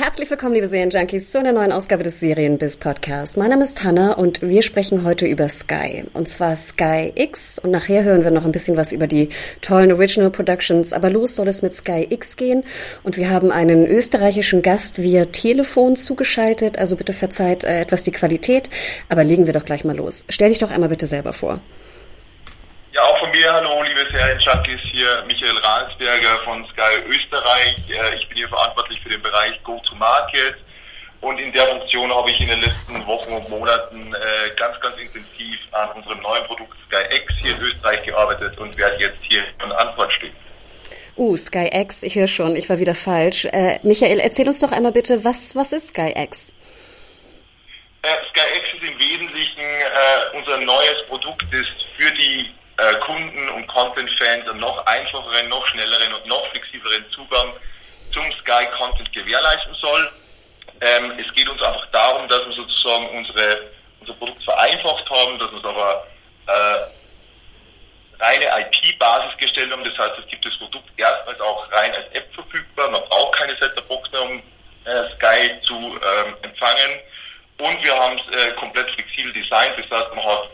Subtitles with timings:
[0.00, 3.36] Herzlich willkommen, liebe Serienjunkies, zu einer neuen Ausgabe des Serienbiz Podcasts.
[3.36, 6.04] Mein Name ist Hanna und wir sprechen heute über Sky.
[6.14, 7.58] Und zwar Sky X.
[7.58, 9.30] Und nachher hören wir noch ein bisschen was über die
[9.60, 10.92] tollen Original Productions.
[10.92, 12.62] Aber los soll es mit Sky X gehen.
[13.02, 16.78] Und wir haben einen österreichischen Gast via Telefon zugeschaltet.
[16.78, 18.70] Also bitte verzeiht äh, etwas die Qualität.
[19.08, 20.24] Aber legen wir doch gleich mal los.
[20.28, 21.60] Stell dich doch einmal bitte selber vor.
[22.98, 27.76] Ja, auch von mir, hallo liebe Serienjunkies, hier Michael Rahlsberger von Sky Österreich.
[27.88, 30.56] Äh, Ich bin hier verantwortlich für den Bereich Go-to-Market
[31.20, 34.98] und in der Funktion habe ich in den letzten Wochen und Monaten äh, ganz, ganz
[34.98, 39.44] intensiv an unserem neuen Produkt Sky X hier in Österreich gearbeitet und werde jetzt hier
[39.62, 40.34] in Antwort stehen.
[41.16, 43.44] Uh, Sky X, ich höre schon, ich war wieder falsch.
[43.44, 46.52] Äh, Michael, erzähl uns doch einmal bitte, was, was ist Sky X?
[48.02, 53.48] Äh, Sky X ist im Wesentlichen äh, unser neues Produkt, das für die äh, Kunden
[53.50, 57.52] und Content-Fans einen noch einfacheren, noch schnelleren und noch flexibleren Zugang
[58.12, 60.10] zum Sky-Content gewährleisten soll.
[60.80, 65.50] Ähm, es geht uns einfach darum, dass wir sozusagen unsere, unser Produkt vereinfacht haben, dass
[65.50, 66.06] wir es aber
[66.46, 69.84] äh, reine IP-Basis gestellt haben.
[69.84, 72.90] Das heißt, es gibt das Produkt erstmals auch rein als App verfügbar.
[72.90, 74.42] Man braucht keine Set-Top-Box mehr, um
[74.84, 77.00] äh, Sky zu ähm, empfangen.
[77.58, 79.74] Und wir haben es äh, komplett flexibel designt.
[79.78, 80.48] Das heißt, man hat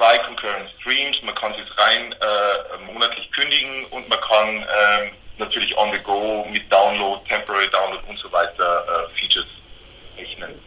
[0.00, 5.76] zwei Concurrent Streams, man kann es rein äh, monatlich kündigen und man kann ähm, natürlich
[5.76, 9.46] on the go mit Download, Temporary Download und so weiter äh, Features
[10.16, 10.58] rechnen.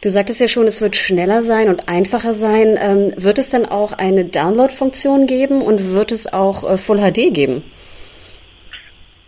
[0.00, 2.78] Du sagtest ja schon, es wird schneller sein und einfacher sein.
[2.80, 7.34] Ähm, wird es dann auch eine Download-Funktion geben und wird es auch äh, Full HD
[7.34, 7.70] geben?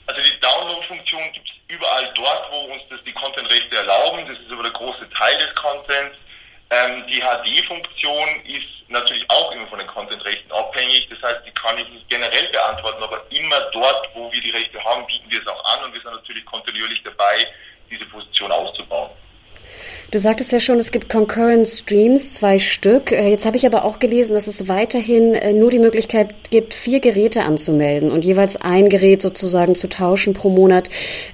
[0.07, 4.25] Also die Download-Funktion gibt es überall dort, wo uns das die Content-Rechte erlauben.
[4.27, 6.17] Das ist aber der große Teil des Contents.
[6.71, 11.09] Ähm, die HD-Funktion ist natürlich auch immer von den Content-Rechten abhängig.
[11.11, 14.83] Das heißt, die kann ich nicht generell beantworten, aber immer dort, wo wir die Rechte
[14.83, 17.47] haben, bieten wir es auch an und wir sind natürlich kontinuierlich dabei,
[17.91, 19.11] diese Position auszubauen.
[20.11, 23.11] Du sagtest ja schon, es gibt Concurrent Streams, zwei Stück.
[23.11, 26.73] Äh, Jetzt habe ich aber auch gelesen, dass es weiterhin äh, nur die Möglichkeit gibt,
[26.75, 30.89] vier Geräte anzumelden und jeweils ein Gerät sozusagen zu tauschen pro Monat.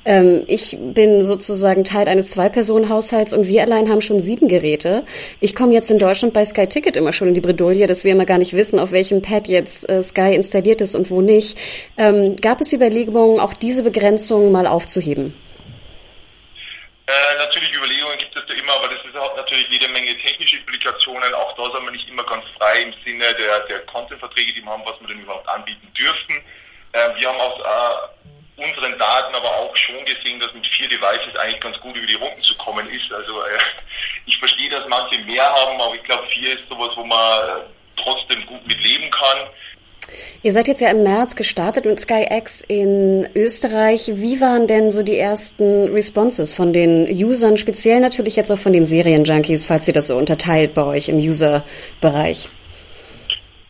[0.04, 5.04] Ähm, Ich bin sozusagen Teil eines Zwei-Personen-Haushalts und wir allein haben schon sieben Geräte.
[5.40, 8.12] Ich komme jetzt in Deutschland bei Sky Ticket immer schon in die Bredouille, dass wir
[8.12, 11.58] immer gar nicht wissen, auf welchem Pad jetzt äh, Sky installiert ist und wo nicht.
[11.98, 15.34] Ähm, Gab es Überlegungen, auch diese Begrenzung mal aufzuheben?
[17.10, 20.58] Äh, natürlich Überlegungen gibt es da immer, aber das ist auch natürlich jede Menge technische
[20.58, 21.34] Implikationen.
[21.34, 24.70] Auch da sind wir nicht immer ganz frei im Sinne der, der Content-Verträge, die wir
[24.70, 26.44] haben, was wir denn überhaupt anbieten dürfen.
[26.92, 31.34] Äh, wir haben aus äh, unseren Daten aber auch schon gesehen, dass mit vier Devices
[31.36, 33.12] eigentlich ganz gut über die Runden zu kommen ist.
[33.12, 33.58] Also äh,
[34.26, 37.62] ich verstehe, dass manche mehr haben, aber ich glaube, vier ist sowas, wo man äh,
[37.96, 39.48] trotzdem gut mit leben kann.
[40.42, 44.10] Ihr seid jetzt ja im März gestartet mit Sky X in Österreich.
[44.14, 48.72] Wie waren denn so die ersten Responses von den Usern, speziell natürlich jetzt auch von
[48.72, 52.48] den Serienjunkies, falls ihr das so unterteilt bei euch im User-Bereich?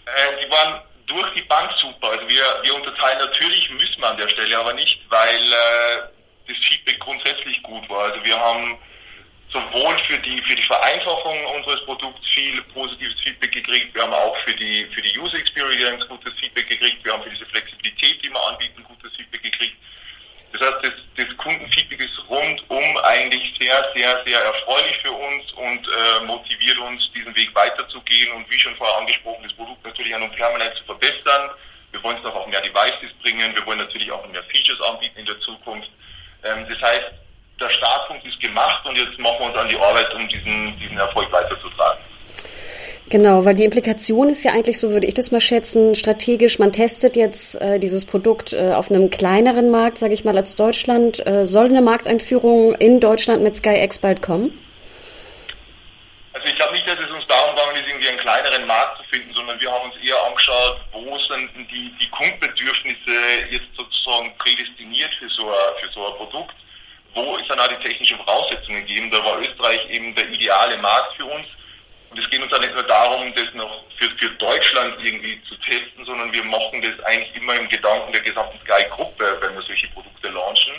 [0.07, 2.11] Äh, die waren durch die Bank super.
[2.11, 6.09] Also wir, wir unterteilen natürlich, müssen wir an der Stelle aber nicht, weil äh,
[6.49, 8.13] das Feedback grundsätzlich gut war.
[8.13, 8.79] Also wir haben
[9.53, 13.95] sowohl für die für die Vereinfachung unseres Produkts viel positives Feedback gekriegt.
[13.95, 17.05] Wir haben auch für die für die User Experience gutes Feedback gekriegt.
[17.05, 19.77] Wir haben für diese Flexibilität, die wir anbieten, gutes Feedback gekriegt.
[20.53, 25.87] Das heißt, das, das Kundenfeedback ist rundum eigentlich sehr, sehr, sehr erfreulich für uns und
[25.87, 30.23] äh, motiviert uns, diesen Weg weiterzugehen und wie schon vorher angesprochen, das Produkt natürlich an
[30.23, 31.51] und permanent zu verbessern.
[31.93, 33.55] Wir wollen es noch auf mehr Devices bringen.
[33.55, 35.91] Wir wollen natürlich auch mehr Features anbieten in der Zukunft.
[36.43, 37.13] Ähm, das heißt,
[37.61, 40.99] der Startpunkt ist gemacht und jetzt machen wir uns an die Arbeit, um diesen, diesen
[40.99, 42.01] Erfolg weiterzutragen.
[43.11, 46.71] Genau, weil die Implikation ist ja eigentlich, so würde ich das mal schätzen, strategisch, man
[46.71, 51.27] testet jetzt äh, dieses Produkt äh, auf einem kleineren Markt, sage ich mal, als Deutschland.
[51.27, 54.57] Äh, soll eine Markteinführung in Deutschland mit Sky X bald kommen?
[56.33, 59.35] Also ich glaube nicht, dass es uns darum ist, irgendwie einen kleineren Markt zu finden,
[59.35, 65.29] sondern wir haben uns eher angeschaut, wo sind die, die Kundenbedürfnisse jetzt sozusagen prädestiniert für
[65.31, 66.55] so ein, für so ein Produkt
[67.15, 69.11] wo es dann auch die technischen Voraussetzungen geben.
[69.11, 71.47] Da war Österreich eben der ideale Markt für uns.
[72.11, 75.55] Und es geht uns dann nicht nur darum, das noch für, für Deutschland irgendwie zu
[75.57, 79.87] testen, sondern wir machen das eigentlich immer im Gedanken der gesamten Sky-Gruppe, wenn wir solche
[79.89, 80.75] Produkte launchen.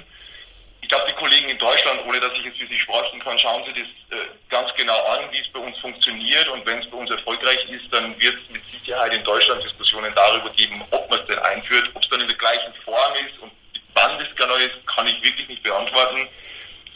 [0.82, 3.64] Ich glaube, die Kollegen in Deutschland, ohne dass ich jetzt für sie sprechen kann, schauen
[3.66, 6.50] sie das äh, ganz genau an, wie es bei uns funktioniert.
[6.50, 10.12] Und wenn es bei uns erfolgreich ist, dann wird es mit Sicherheit in Deutschland Diskussionen
[10.14, 11.90] darüber geben, ob man es denn einführt.
[11.94, 13.52] Ob es dann in der gleichen Form ist und
[13.96, 16.28] wann das genau ist, kann ich wirklich nicht beantworten.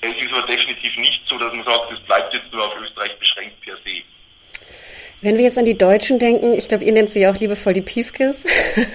[0.01, 3.17] Es ist aber definitiv nicht so, dass man sagt, es bleibt jetzt nur auf Österreich
[3.17, 4.01] beschränkt per se.
[5.21, 7.73] Wenn wir jetzt an die Deutschen denken, ich glaube, ihr nennt sie ja auch liebevoll
[7.73, 8.45] die Piefkes,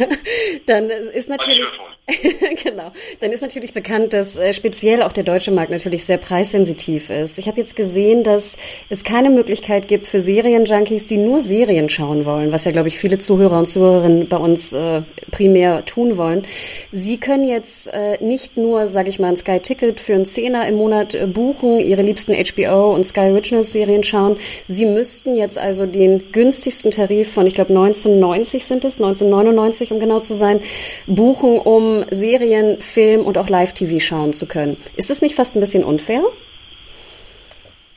[0.67, 1.65] dann ist natürlich...
[2.63, 2.93] genau.
[3.21, 7.39] Dann ist natürlich bekannt, dass äh, speziell auch der deutsche Markt natürlich sehr preissensitiv ist.
[7.39, 8.57] Ich habe jetzt gesehen, dass
[8.89, 12.99] es keine Möglichkeit gibt für Serienjunkies, die nur Serien schauen wollen, was ja, glaube ich,
[12.99, 16.47] viele Zuhörer und Zuhörerinnen bei uns äh, primär tun wollen.
[16.93, 20.67] Sie können jetzt äh, nicht nur, sage ich mal, ein Sky Ticket für einen Zehner
[20.67, 24.37] im Monat äh, buchen, ihre liebsten HBO und Sky Originals Serien schauen.
[24.67, 30.01] Sie müssten jetzt also den günstigsten Tarif von, ich glaube, 1990 sind es, 1999, um
[30.01, 30.61] genau zu sein,
[31.07, 34.77] buchen, um Serien, Film und auch Live-TV schauen zu können.
[34.97, 36.23] Ist das nicht fast ein bisschen unfair?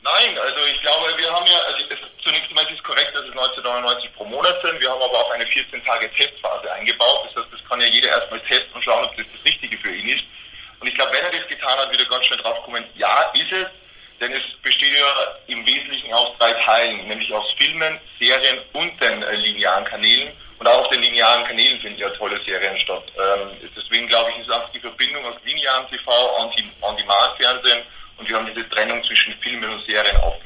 [0.02, 1.82] Nein, also ich glaube, wir haben ja, also
[2.22, 4.80] zunächst einmal ist es korrekt, dass es 1999 pro Monat sind.
[4.80, 7.28] Wir haben aber auch eine 14-Tage-Testphase eingebaut.
[7.28, 9.94] Das heißt, das kann ja jeder erstmal testen und schauen, ob das das Richtige für
[9.94, 10.24] ihn ist.
[10.80, 13.52] Und ich glaube, wenn er das getan hat, wieder ganz schnell drauf kommen, ja, ist
[13.52, 13.66] es,
[14.20, 19.22] denn es besteht ja im Wesentlichen aus drei Teilen, nämlich aus Filmen, Serien und den
[19.22, 20.32] äh, linearen Kanälen.
[20.64, 23.04] Und auch auf den linearen Kanälen finden ja tolle Serien statt.
[23.18, 26.10] Ähm, deswegen glaube ich, ist auch die Verbindung aus linearem TV,
[26.80, 27.82] On-Demand-Fernsehen
[28.16, 30.43] und wir haben diese Trennung zwischen Filmen und Serien aufgehoben.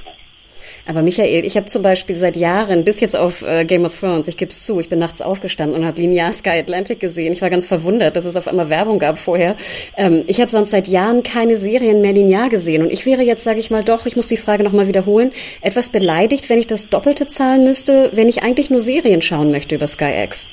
[0.87, 4.29] Aber Michael, ich habe zum Beispiel seit Jahren, bis jetzt auf äh, Game of Thrones,
[4.29, 7.33] ich gebe es zu, ich bin nachts aufgestanden und habe linear Sky Atlantic gesehen.
[7.33, 9.57] Ich war ganz verwundert, dass es auf einmal Werbung gab vorher.
[9.97, 12.83] Ähm, ich habe sonst seit Jahren keine Serien mehr linear gesehen.
[12.83, 15.91] Und ich wäre jetzt, sage ich mal doch, ich muss die Frage nochmal wiederholen, etwas
[15.91, 19.87] beleidigt, wenn ich das Doppelte zahlen müsste, wenn ich eigentlich nur Serien schauen möchte über
[19.87, 20.49] Sky X.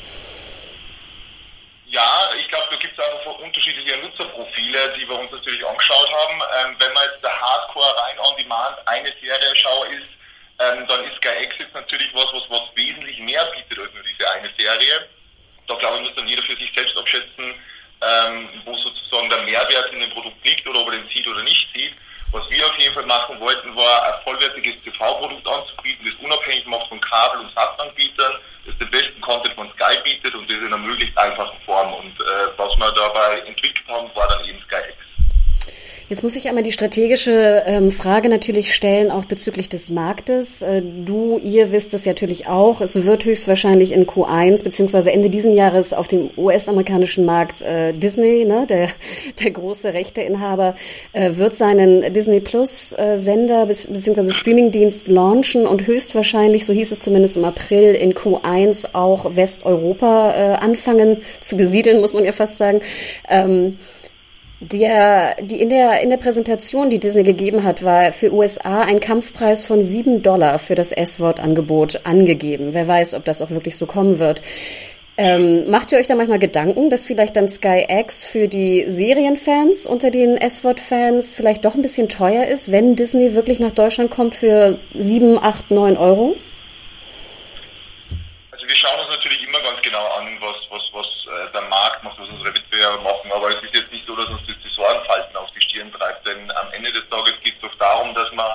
[1.88, 2.01] Ja,
[2.38, 3.95] ich glaube, da gibt es einfach unterschiedliche
[4.75, 6.42] Nutzerprofile, die wir uns natürlich angeschaut haben.
[6.60, 10.10] Ähm, wenn man jetzt der Hardcore rein on demand eine Serie schau ist,
[10.60, 14.30] ähm, dann ist Sky Access natürlich was, was, was wesentlich mehr bietet als nur diese
[14.31, 15.07] eine Serie.
[15.68, 17.54] Da glaube ich, muss dann jeder für sich selbst abschätzen,
[18.01, 21.44] ähm, wo sozusagen der Mehrwert in dem Produkt liegt oder ob er den sieht oder
[21.44, 21.95] nicht sieht.
[22.36, 26.90] Was wir auf jeden Fall machen wollten, war ein vollwertiges TV-Produkt anzubieten, das unabhängig macht
[26.90, 28.34] von Kabel- und Satzanbietern,
[28.66, 31.94] das den besten Content von Sky bietet und das in einer möglichst einfachen Form.
[31.94, 35.05] Und äh, was wir dabei entwickelt haben, war dann eben Sky X.
[36.08, 40.62] Jetzt muss ich einmal die strategische ähm, Frage natürlich stellen, auch bezüglich des Marktes.
[40.62, 42.80] Äh, du, ihr wisst es natürlich auch.
[42.80, 48.46] Es wird höchstwahrscheinlich in Q1 beziehungsweise Ende diesen Jahres auf dem US-amerikanischen Markt äh, Disney,
[48.46, 48.90] ne, der,
[49.44, 50.76] der große Rechteinhaber,
[51.14, 53.18] äh, wird seinen Disney Plus äh,
[53.66, 60.34] beziehungsweise Streamingdienst launchen und höchstwahrscheinlich, so hieß es zumindest im April, in Q1 auch Westeuropa
[60.36, 62.82] äh, anfangen zu besiedeln, muss man ja fast sagen.
[63.28, 63.78] Ähm,
[64.60, 69.00] der, die in der, in der Präsentation, die Disney gegeben hat, war für USA ein
[69.00, 72.69] Kampfpreis von sieben Dollar für das S-Wort-Angebot angegeben.
[72.74, 74.42] Wer weiß, ob das auch wirklich so kommen wird.
[75.18, 79.86] Ähm, macht ihr euch da manchmal Gedanken, dass vielleicht dann Sky X für die Serienfans
[79.86, 84.36] unter den S-Wort-Fans vielleicht doch ein bisschen teuer ist, wenn Disney wirklich nach Deutschland kommt
[84.36, 86.36] für sieben, acht, neun Euro?
[88.52, 92.04] Also wir schauen uns natürlich immer ganz genau an, was, was, was äh, der Markt
[92.04, 93.84] macht, was unsere Wettbewerber machen, aber es ist jetzt
[94.16, 97.34] so, dass uns das die Sorgenfalten auf die Stirn treibt, denn am Ende des Tages
[97.44, 98.52] geht es doch darum, dass man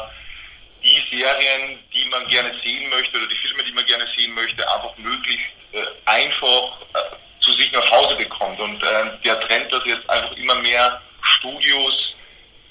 [0.83, 4.73] die Serien, die man gerne sehen möchte oder die Filme, die man gerne sehen möchte,
[4.73, 8.59] einfach möglichst äh, einfach äh, zu sich nach Hause bekommt.
[8.59, 12.15] Und äh, der Trend, dass jetzt einfach immer mehr Studios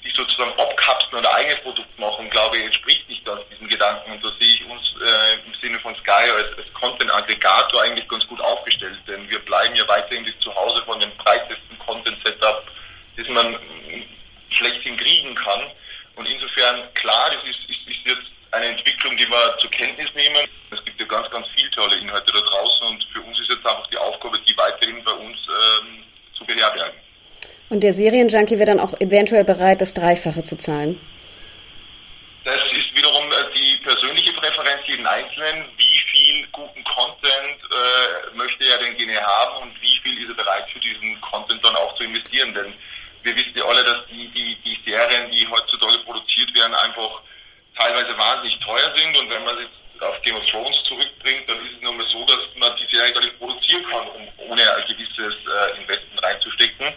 [0.04, 4.12] die sozusagen abkapseln oder eigenes Produkt machen, glaube ich, entspricht nicht ganz diesem Gedanken.
[4.12, 8.26] Und da sehe ich uns äh, im Sinne von Sky als, als Content-Aggregator eigentlich ganz
[8.26, 12.64] gut aufgestellt, denn wir bleiben ja weiterhin das Zuhause von dem breitesten Content-Setup,
[13.16, 13.56] das man
[14.50, 15.70] schlechthin kriegen kann.
[16.16, 20.48] Und insofern, klar, das ist, ist, ist jetzt eine Entwicklung, die wir zur Kenntnis nehmen.
[20.70, 23.66] Es gibt ja ganz, ganz viele tolle Inhalte da draußen und für uns ist jetzt
[23.66, 26.04] einfach die Aufgabe, die weiterhin bei uns ähm,
[26.36, 26.98] zu beherbergen.
[27.80, 31.00] Und der Serienjunkie wäre dann auch eventuell bereit, das Dreifache zu zahlen?
[32.44, 35.64] Das ist wiederum äh, die persönliche Präferenz jeden Einzelnen.
[35.78, 40.34] Wie viel guten Content äh, möchte er denn gerne haben und wie viel ist er
[40.34, 42.52] bereit für diesen Content dann auch zu investieren?
[42.52, 42.74] Denn
[43.22, 47.22] wir wissen ja alle, dass die, die, die Serien, die heutzutage produziert werden, einfach
[47.78, 51.76] teilweise wahnsinnig teuer sind und wenn man jetzt auf Game of Thrones zurückbringt, dann ist
[51.76, 54.84] es nun mal so, dass man die Serie gar nicht produzieren kann, um ohne ein
[54.86, 56.92] gewisses äh, Investment reinzustecken.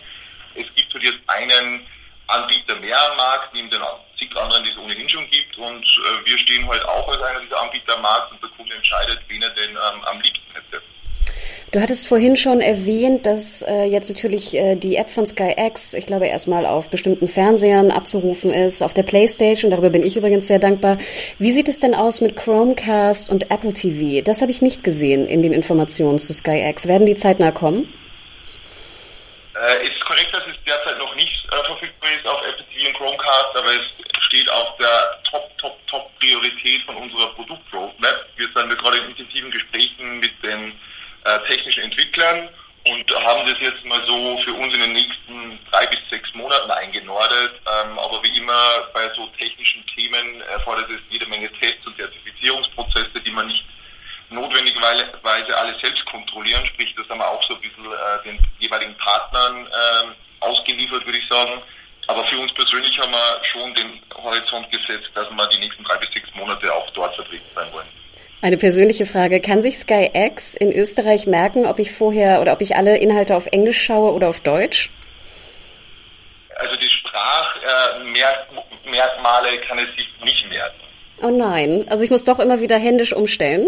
[1.04, 1.86] Jetzt einen
[2.28, 3.82] Anbieter mehr am Markt, neben den
[4.18, 5.58] zig anderen, die es ohnehin schon gibt.
[5.58, 8.74] Und äh, wir stehen halt auch als einer dieser Anbieter am Markt und der Kunde
[8.74, 10.82] entscheidet, wen er denn ähm, am liebsten hätte.
[11.74, 16.06] Du hattest vorhin schon erwähnt, dass äh, jetzt natürlich äh, die App von SkyX, ich
[16.06, 20.60] glaube, erstmal auf bestimmten Fernsehern abzurufen ist, auf der Playstation, darüber bin ich übrigens sehr
[20.60, 21.00] dankbar.
[21.40, 24.24] Wie sieht es denn aus mit Chromecast und Apple TV?
[24.24, 26.88] Das habe ich nicht gesehen in den Informationen zu SkyX.
[26.88, 27.92] Werden die zeitnah kommen?
[29.56, 32.98] Äh, ist korrekt, dass es derzeit noch nicht äh, verfügbar ist auf Apple TV und
[32.98, 38.27] Chromecast, aber es steht auf der Top, Top, Top Priorität von unserer Produktroadmap.
[38.38, 40.79] Wir sind gerade in intensiven Gesprächen mit den
[41.25, 42.50] äh, technischen Entwicklern
[42.86, 46.70] und haben das jetzt mal so für uns in den nächsten drei bis sechs Monaten
[46.72, 47.62] eingenordet.
[47.65, 53.22] Ähm, aber wie immer bei so technischen Themen erfordert es jede Menge Tests und Zertifizierungsprozesse,
[53.25, 53.63] die man nicht
[54.29, 56.65] notwendigerweise alle selbst kontrollieren.
[56.65, 60.13] Sprich, das haben wir auch so ein bisschen äh, den jeweiligen Partnern äh,
[60.44, 61.62] ausgeliefert, würde ich sagen.
[62.08, 65.98] Aber für uns persönlich haben wir schon den Horizont gesetzt, dass wir die nächsten drei
[65.98, 67.88] bis sechs Monate auch dort vertreten sein wollen.
[68.42, 69.40] Eine persönliche Frage.
[69.40, 73.46] Kann sich SkyX in Österreich merken, ob ich vorher oder ob ich alle Inhalte auf
[73.48, 74.90] Englisch schaue oder auf Deutsch?
[76.58, 80.82] Also die Sprachmerkmale kann es sich nicht merken.
[81.22, 83.68] Oh nein, also ich muss doch immer wieder händisch umstellen?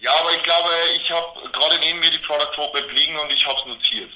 [0.00, 0.68] Ja, aber ich glaube,
[1.02, 4.10] ich habe gerade neben mir die Product Roadmap liegen und ich habe es notiert.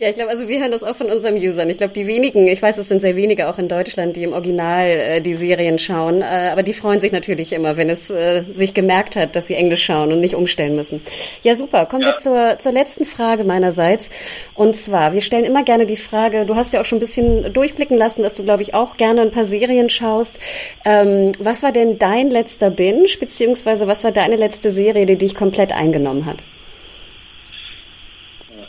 [0.00, 1.68] Ja, ich glaube, also wir hören das auch von unseren Usern.
[1.68, 4.32] Ich glaube, die wenigen, ich weiß, es sind sehr wenige auch in Deutschland, die im
[4.32, 8.44] Original äh, die Serien schauen, äh, aber die freuen sich natürlich immer, wenn es äh,
[8.50, 11.02] sich gemerkt hat, dass sie Englisch schauen und nicht umstellen müssen.
[11.42, 11.86] Ja, super.
[11.86, 12.08] Kommen ja.
[12.08, 14.08] wir zur, zur letzten Frage meinerseits.
[14.54, 17.52] Und zwar, wir stellen immer gerne die Frage, du hast ja auch schon ein bisschen
[17.52, 20.38] durchblicken lassen, dass du, glaube ich, auch gerne ein paar Serien schaust.
[20.84, 25.16] Ähm, was war denn dein letzter Binge, beziehungsweise was war dein deine letzte Serie, die
[25.16, 26.44] dich komplett eingenommen hat?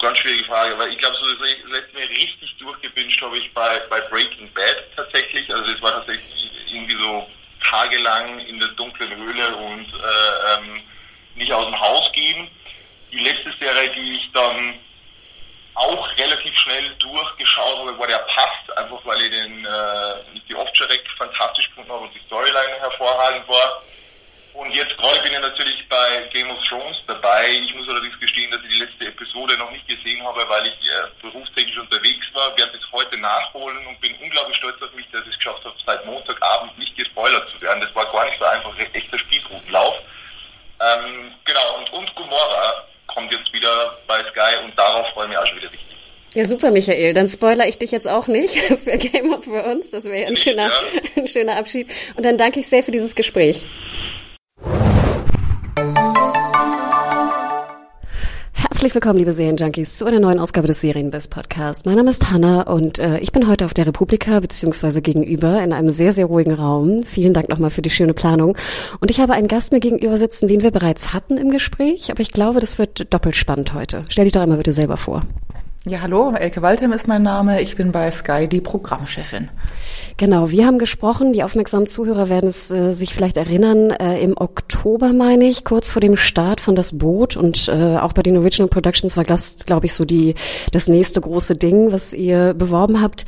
[0.01, 3.79] Ganz schwierige Frage, weil ich glaube, so das letzte Mal richtig durchgebinscht habe ich bei,
[3.87, 5.47] bei Breaking Bad tatsächlich.
[5.53, 7.29] Also das war tatsächlich irgendwie so
[7.63, 10.81] tagelang in der dunklen Höhle und äh, ähm,
[11.35, 12.49] nicht aus dem Haus gehen.
[13.11, 14.79] Die letzte Serie, die ich dann
[15.75, 21.07] auch relativ schnell durchgeschaut habe, war der Passt, einfach weil ich den äh, die Off-Direct
[21.17, 23.83] fantastisch gefunden habe und die Storyline hervorragend war.
[24.53, 27.47] Und jetzt gerade bin ich natürlich bei Game of Thrones dabei.
[27.63, 30.73] Ich muss allerdings gestehen, dass ich die letzte Episode noch nicht gesehen habe, weil ich
[30.73, 32.57] äh, berufstechnisch unterwegs war.
[32.57, 35.75] Werde bis heute nachholen und bin unglaublich stolz auf mich, dass ich es geschafft habe,
[35.85, 37.81] seit Montagabend nicht gespoilert zu werden.
[37.81, 39.95] Das war gar nicht so einfach, ein echter Spießrutenlauf.
[40.81, 45.37] Ähm, genau, und, und Gomorra kommt jetzt wieder bei Sky und darauf freue ich mich
[45.37, 45.97] auch schon wieder richtig.
[46.33, 47.13] Ja, super, Michael.
[47.13, 49.89] Dann spoiler ich dich jetzt auch nicht für Game of Thrones.
[49.89, 51.01] Das wäre ja ein schöner, ja.
[51.17, 51.89] ein schöner Abschied.
[52.15, 53.65] Und dann danke ich sehr für dieses Gespräch.
[58.81, 61.85] Herzlich willkommen, liebe Serienjunkies, zu einer neuen Ausgabe des Serienbiz Podcast.
[61.85, 65.71] Mein Name ist Hanna und äh, ich bin heute auf der Republika beziehungsweise gegenüber in
[65.71, 67.03] einem sehr, sehr ruhigen Raum.
[67.03, 68.57] Vielen Dank nochmal für die schöne Planung.
[68.99, 72.21] Und ich habe einen Gast mir gegenüber sitzen, den wir bereits hatten im Gespräch, aber
[72.21, 74.03] ich glaube, das wird doppelt spannend heute.
[74.09, 75.27] Stell dich doch einmal bitte selber vor.
[75.87, 77.59] Ja, hallo, Elke Waldheim ist mein Name.
[77.59, 79.49] Ich bin bei Sky die Programmchefin.
[80.17, 84.37] Genau, wir haben gesprochen, die aufmerksamen Zuhörer werden es äh, sich vielleicht erinnern, äh, im
[84.37, 88.37] Oktober meine ich, kurz vor dem Start von Das Boot und äh, auch bei den
[88.37, 90.35] Original Productions war das, glaube ich, so die
[90.71, 93.25] das nächste große Ding, was ihr beworben habt.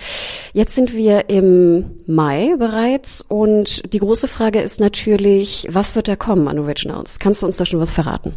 [0.54, 6.16] Jetzt sind wir im Mai bereits und die große Frage ist natürlich, was wird da
[6.16, 7.18] kommen an Originals?
[7.18, 8.36] Kannst du uns da schon was verraten?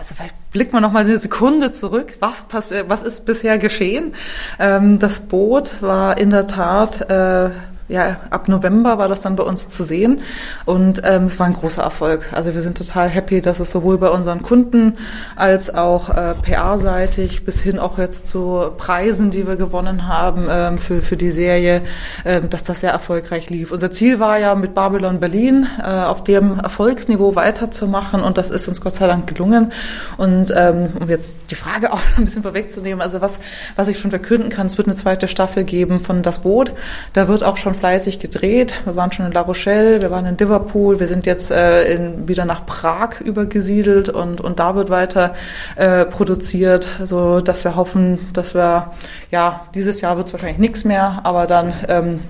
[0.00, 2.16] Also vielleicht blicken wir noch mal eine Sekunde zurück.
[2.20, 4.14] Was passiert, was ist bisher geschehen?
[4.58, 7.50] Ähm, das Boot war in der Tat äh,
[7.90, 10.20] ja, ab November war das dann bei uns zu sehen
[10.64, 12.28] und ähm, es war ein großer Erfolg.
[12.32, 14.96] Also wir sind total happy, dass es sowohl bei unseren Kunden
[15.34, 20.78] als auch äh, PR-seitig bis hin auch jetzt zu Preisen, die wir gewonnen haben ähm,
[20.78, 21.82] für, für die Serie,
[22.24, 23.72] ähm, dass das sehr erfolgreich lief.
[23.72, 28.68] Unser Ziel war ja mit Babylon Berlin äh, auf dem Erfolgsniveau weiterzumachen und das ist
[28.68, 29.72] uns Gott sei Dank gelungen.
[30.16, 33.40] Und ähm, um jetzt die Frage auch ein bisschen vorwegzunehmen, also was,
[33.74, 36.72] was ich schon verkünden kann, es wird eine zweite Staffel geben von Das Boot.
[37.14, 38.74] Da wird auch schon fleißig gedreht.
[38.84, 42.28] Wir waren schon in La Rochelle, wir waren in Liverpool, wir sind jetzt äh, in,
[42.28, 45.34] wieder nach Prag übergesiedelt und, und da wird weiter
[45.76, 48.92] äh, produziert, so dass wir hoffen, dass wir,
[49.30, 52.20] ja, dieses Jahr wird es wahrscheinlich nichts mehr, aber dann, ähm,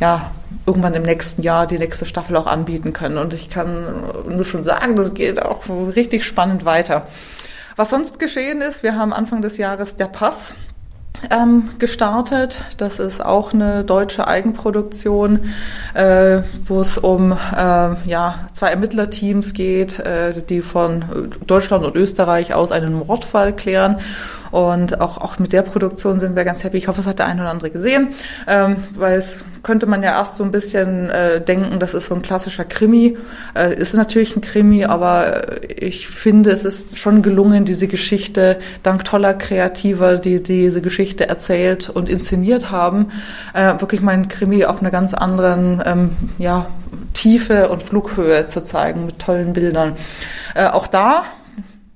[0.00, 0.32] ja,
[0.66, 3.18] irgendwann im nächsten Jahr die nächste Staffel auch anbieten können.
[3.18, 3.84] Und ich kann
[4.28, 7.06] nur schon sagen, das geht auch richtig spannend weiter.
[7.76, 10.54] Was sonst geschehen ist, wir haben Anfang des Jahres der Pass
[11.30, 12.62] ähm, gestartet.
[12.76, 15.52] Das ist auch eine deutsche Eigenproduktion,
[15.94, 17.36] äh, wo es um äh,
[18.04, 21.04] ja, zwei Ermittlerteams geht, äh, die von
[21.46, 24.00] Deutschland und Österreich aus einen Mordfall klären.
[24.50, 26.76] Und auch, auch mit der Produktion sind wir ganz happy.
[26.78, 28.08] Ich hoffe, es hat der eine oder andere gesehen,
[28.46, 32.14] ähm, weil es könnte man ja erst so ein bisschen äh, denken, das ist so
[32.14, 33.16] ein klassischer Krimi.
[33.54, 39.04] Äh, ist natürlich ein Krimi, aber ich finde, es ist schon gelungen, diese Geschichte dank
[39.04, 43.12] toller Kreativer, die, die diese Geschichte erzählt und inszeniert haben,
[43.54, 46.66] äh, wirklich meinen Krimi auf einer ganz anderen ähm, ja,
[47.12, 49.96] Tiefe und Flughöhe zu zeigen mit tollen Bildern.
[50.54, 51.24] Äh, auch da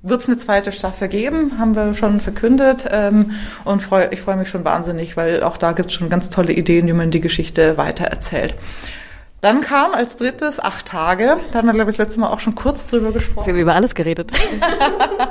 [0.02, 2.86] wird es eine zweite Staffel geben, haben wir schon verkündet.
[2.90, 3.32] Ähm,
[3.64, 6.52] und freu, ich freue mich schon wahnsinnig, weil auch da gibt es schon ganz tolle
[6.52, 8.54] Ideen, wie man die Geschichte weitererzählt.
[9.40, 11.38] Dann kam als drittes acht Tage.
[11.50, 13.46] Da haben wir, glaube ich, das letzte Mal auch schon kurz drüber gesprochen.
[13.46, 14.32] Wir haben über alles geredet.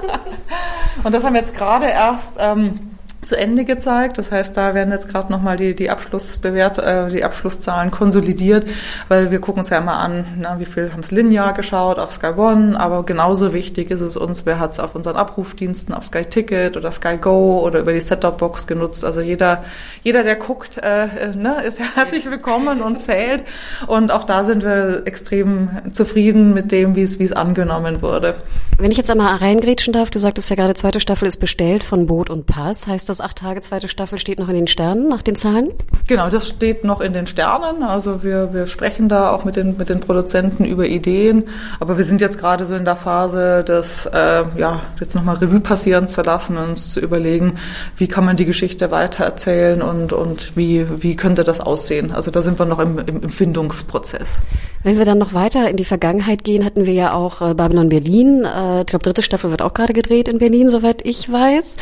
[1.04, 2.80] und das haben wir jetzt gerade erst ähm,
[3.22, 4.18] zu Ende gezeigt.
[4.18, 8.66] Das heißt, da werden jetzt gerade nochmal die, die, Abschlussbewert äh, die Abschlusszahlen konsolidiert,
[9.10, 12.14] weil wir gucken uns ja immer an, na, wie viel haben es linear geschaut auf
[12.14, 16.06] Sky One, aber genauso wichtig ist es uns, wer hat es auf unseren Abrufdiensten, auf
[16.06, 19.04] Sky Ticket oder Sky Go oder über die Set-Top-Box genutzt.
[19.04, 19.64] Also jeder,
[20.02, 23.44] jeder, der guckt, äh, äh ne, ist herzlich willkommen und zählt.
[23.88, 28.36] Und auch da sind wir extrem zufrieden mit dem, wie es, wie es angenommen wurde.
[28.78, 32.06] Wenn ich jetzt einmal reingrätschen darf, du sagtest ja gerade, zweite Staffel ist bestellt von
[32.06, 32.88] Boot und Pass.
[32.88, 35.70] Heißt das, acht Tage zweite Staffel steht noch in den Sternen nach den Zahlen?
[36.08, 37.84] Genau, das steht noch in den Sternen.
[37.84, 41.44] Also wir, wir sprechen da auch mit den, mit den Produzenten über Ideen.
[41.80, 45.60] Aber wir sind jetzt gerade so in der Phase, das äh, ja, jetzt nochmal Revue
[45.60, 47.56] passieren zu lassen und uns zu überlegen,
[47.98, 52.12] wie kann man die Geschichte weitererzählen und, und wie, wie könnte das aussehen.
[52.12, 54.40] Also da sind wir noch im, im Empfindungsprozess.
[54.84, 57.90] Wenn wir dann noch weiter in die Vergangenheit gehen, hatten wir ja auch äh, Babylon
[57.90, 58.46] Berlin.
[58.46, 61.78] Äh, ich glaube, dritte Staffel wird auch gerade gedreht in Berlin, soweit ich weiß.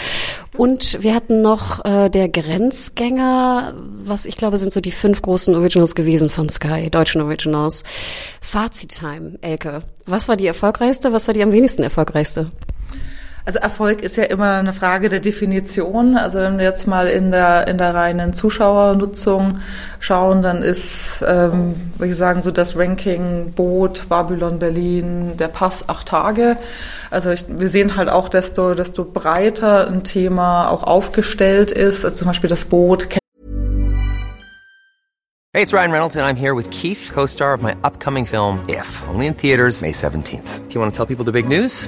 [0.58, 3.74] Und wir hatten noch äh, der Grenzgänger,
[4.06, 7.84] was ich glaube sind so die fünf großen Originals gewesen von Sky, deutschen Originals.
[8.40, 9.82] Fazit-Time, Elke.
[10.06, 12.52] Was war die erfolgreichste, was war die am wenigsten erfolgreichste?
[13.48, 16.18] Also Erfolg ist ja immer eine Frage der Definition.
[16.18, 19.60] Also wenn wir jetzt mal in der in der reinen Zuschauernutzung
[20.02, 25.88] schauen, dann ist, ähm, würde ich sagen, so das Ranking Boot, Babylon Berlin, der Pass
[25.88, 26.58] acht Tage.
[27.10, 32.04] Also ich, wir sehen halt auch, desto desto breiter ein Thema auch aufgestellt ist.
[32.04, 33.08] Also zum Beispiel das Boot.
[35.54, 39.04] Hey, it's Ryan Reynolds and I'm here with Keith, co-star of my upcoming film If,
[39.08, 40.68] only in theaters May 17th.
[40.68, 41.88] Do you want to tell people the big news?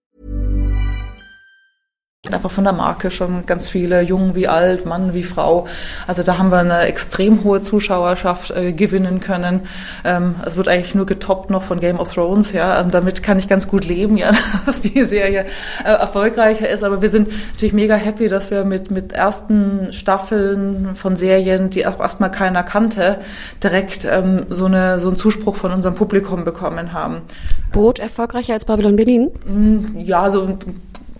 [2.29, 5.65] Einfach von der Marke schon ganz viele, jung wie alt, Mann wie Frau.
[6.05, 9.61] Also da haben wir eine extrem hohe Zuschauerschaft äh, gewinnen können.
[10.05, 12.79] Ähm, es wird eigentlich nur getoppt noch von Game of Thrones, ja.
[12.79, 14.33] Und damit kann ich ganz gut leben, ja,
[14.67, 15.45] dass die Serie
[15.83, 16.83] äh, erfolgreicher ist.
[16.83, 21.87] Aber wir sind natürlich mega happy, dass wir mit, mit ersten Staffeln von Serien, die
[21.87, 23.17] auch erstmal keiner kannte,
[23.63, 27.23] direkt ähm, so, eine, so einen Zuspruch von unserem Publikum bekommen haben.
[27.71, 29.31] Boot erfolgreicher als Babylon Berlin?
[29.45, 30.59] Mm, ja, so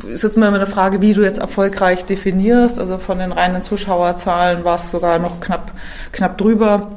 [0.03, 2.79] ist jetzt mal eine Frage, wie du jetzt erfolgreich definierst.
[2.79, 5.71] Also von den reinen Zuschauerzahlen war es sogar noch knapp,
[6.11, 6.89] knapp drüber.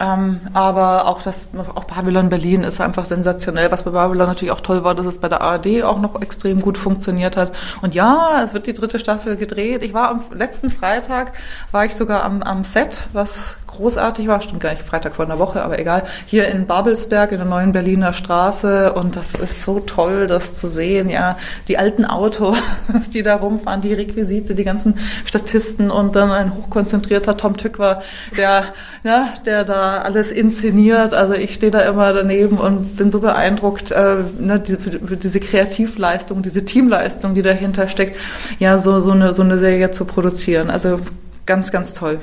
[0.00, 3.70] Ähm, aber auch das, auch Babylon Berlin ist einfach sensationell.
[3.70, 6.60] Was bei Babylon natürlich auch toll war, dass es bei der ARD auch noch extrem
[6.60, 7.52] gut funktioniert hat.
[7.82, 9.84] Und ja, es wird die dritte Staffel gedreht.
[9.84, 11.32] Ich war am letzten Freitag,
[11.70, 15.38] war ich sogar am, am Set, was großartig war, stimmt gar nicht, Freitag vor einer
[15.38, 18.92] Woche, aber egal, hier in Babelsberg in der neuen Berliner Straße.
[18.92, 21.36] Und das ist so toll, das zu sehen, ja,
[21.68, 22.58] die alten Autos,
[23.12, 25.90] die da rumfahren, die Requisite, die ganzen Statisten.
[25.90, 28.02] Und dann ein hochkonzentrierter Tom Tückwer,
[28.36, 28.64] der,
[29.04, 33.90] ja, der da alles inszeniert, also ich stehe da immer daneben und bin so beeindruckt,
[33.90, 38.16] äh, ne, diese, für diese Kreativleistung, diese Teamleistung, die dahinter steckt,
[38.58, 41.00] ja, so, so eine, so eine Serie zu produzieren, also
[41.46, 42.20] ganz, ganz toll.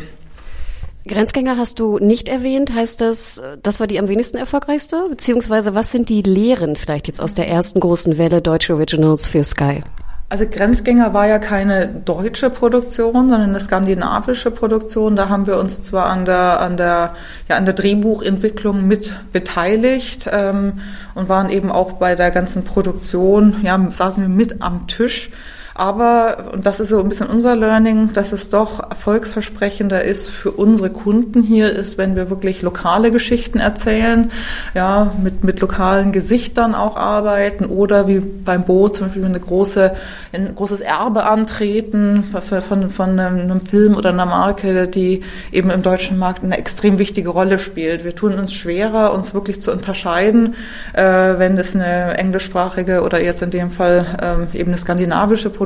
[1.05, 2.73] Grenzgänger hast du nicht erwähnt.
[2.73, 5.03] Heißt das, das war die am wenigsten erfolgreichste?
[5.09, 9.43] Beziehungsweise was sind die Lehren vielleicht jetzt aus der ersten großen Welle deutsche Originals für
[9.43, 9.81] Sky?
[10.29, 15.15] Also Grenzgänger war ja keine deutsche Produktion, sondern eine skandinavische Produktion.
[15.15, 17.13] Da haben wir uns zwar an der, an der,
[17.49, 20.79] ja, an der Drehbuchentwicklung mit beteiligt ähm,
[21.13, 25.29] und waren eben auch bei der ganzen Produktion, ja, saßen wir mit am Tisch.
[25.75, 30.51] Aber, und das ist so ein bisschen unser Learning, dass es doch erfolgsversprechender ist für
[30.51, 34.31] unsere Kunden hier, ist, wenn wir wirklich lokale Geschichten erzählen,
[34.75, 39.95] ja, mit, mit lokalen Gesichtern auch arbeiten oder wie beim Boot zum Beispiel eine große,
[40.31, 45.81] ein großes Erbe antreten von, von, von einem Film oder einer Marke, die eben im
[45.81, 48.03] deutschen Markt eine extrem wichtige Rolle spielt.
[48.03, 50.53] Wir tun uns schwerer, uns wirklich zu unterscheiden,
[50.93, 55.62] äh, wenn es eine englischsprachige oder jetzt in dem Fall ähm, eben eine skandinavische Produktion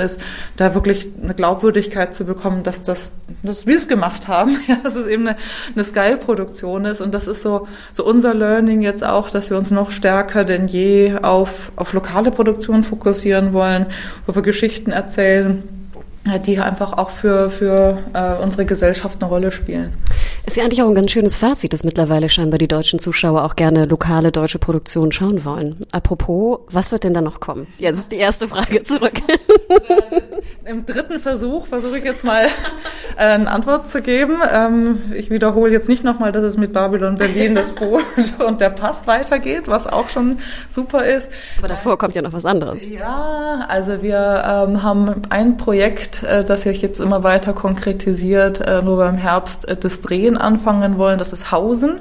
[0.00, 0.18] ist,
[0.56, 4.94] da wirklich eine Glaubwürdigkeit zu bekommen, dass das, dass wir es gemacht haben, ja, dass
[4.94, 5.36] es eben eine,
[5.74, 7.00] eine Sky-Produktion ist.
[7.00, 10.66] Und das ist so, so unser Learning jetzt auch, dass wir uns noch stärker denn
[10.68, 13.86] je auf, auf lokale Produktionen fokussieren wollen,
[14.26, 15.62] wo wir Geschichten erzählen,
[16.44, 19.92] die einfach auch für, für äh, unsere Gesellschaft eine Rolle spielen.
[20.46, 23.56] Ist ja eigentlich auch ein ganz schönes Fazit, dass mittlerweile scheinbar die deutschen Zuschauer auch
[23.56, 25.84] gerne lokale deutsche Produktionen schauen wollen.
[25.90, 27.66] Apropos, was wird denn da noch kommen?
[27.78, 29.14] Jetzt ist die erste Frage zurück.
[30.64, 32.44] Im dritten Versuch versuche ich jetzt mal
[33.16, 34.36] äh, eine Antwort zu geben.
[34.52, 38.04] Ähm, ich wiederhole jetzt nicht nochmal, dass es mit Babylon Berlin das Boot
[38.46, 41.28] und der Pass weitergeht, was auch schon super ist.
[41.58, 42.88] Aber davor kommt ja noch was anderes.
[42.88, 48.82] Ja, also wir ähm, haben ein Projekt, äh, das sich jetzt immer weiter konkretisiert, äh,
[48.82, 51.18] nur beim Herbst äh, das Drehen anfangen wollen.
[51.18, 52.00] Das ist Hausen.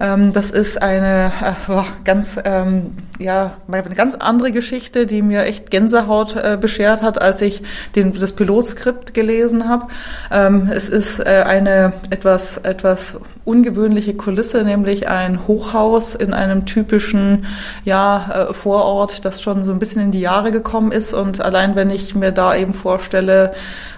[0.00, 1.32] Ähm, das ist eine
[1.68, 7.20] äh, ganz, ähm, ja, eine ganz andere Geschichte, die mir echt Gänsehaut äh, beschert hat,
[7.20, 7.62] als ich
[7.94, 9.86] den, das Pilotskript gelesen habe.
[10.30, 17.46] Ähm, es ist äh, eine etwas, etwas ungewöhnliche Kulisse, nämlich ein Hochhaus in einem typischen
[17.84, 21.12] ja, äh, Vorort, das schon so ein bisschen in die Jahre gekommen ist.
[21.14, 23.52] Und allein wenn ich mir da eben vorstelle,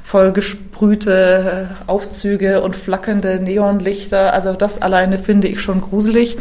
[0.04, 4.34] voll gesprühte äh, Aufzüge und flackernde Neonlichter.
[4.34, 6.36] Also das alleine finde ich schon gruselig.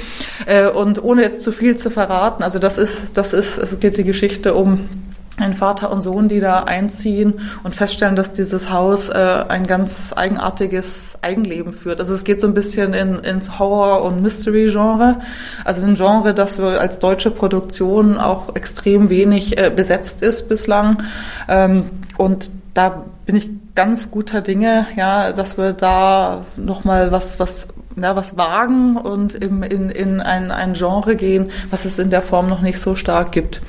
[0.46, 3.98] Äh, und ohne jetzt zu viel zu verraten, also das ist, das ist, es geht
[3.98, 4.90] die Geschichte um
[5.38, 7.34] ein Vater und Sohn, die da einziehen
[7.64, 12.00] und feststellen, dass dieses Haus äh, ein ganz eigenartiges Eigenleben führt.
[12.00, 15.22] Also es geht so ein bisschen in, ins Horror- und Mystery-Genre.
[15.66, 21.02] Also ein Genre, das als deutsche Produktion auch extrem wenig äh, besetzt ist bislang.
[21.48, 21.86] Ähm,
[22.18, 28.16] und da bin ich ganz guter Dinge, ja, dass wir da nochmal was, was, ja,
[28.16, 32.50] was wagen und im, in, in ein, ein Genre gehen, was es in der Form
[32.50, 33.62] noch nicht so stark gibt.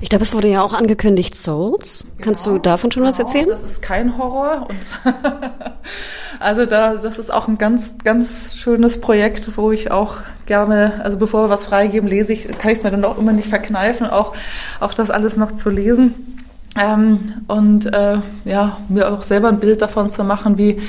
[0.00, 2.04] Ich glaube, es wurde ja auch angekündigt Souls.
[2.20, 3.46] Kannst du davon schon was erzählen?
[3.48, 4.66] Das ist kein Horror.
[6.40, 11.16] also da, das ist auch ein ganz, ganz schönes Projekt, wo ich auch gerne, also
[11.16, 14.08] bevor wir was freigeben, lese ich, kann ich es mir dann auch immer nicht verkneifen,
[14.08, 14.34] auch,
[14.80, 16.14] auch das alles noch zu lesen.
[16.76, 20.80] Ähm, und äh, ja, mir auch selber ein Bild davon zu machen, wie,